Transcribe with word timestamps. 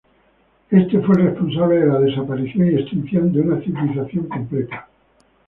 Este 0.71 0.99
fue 1.01 1.13
el 1.17 1.25
responsable 1.29 1.75
de 1.75 1.85
la 1.85 1.99
desaparición 1.99 2.65
y 2.67 2.73
extinción 2.81 3.31
de 3.31 3.41
una 3.41 3.61
civilización 3.61 4.27
completa. 4.27 4.87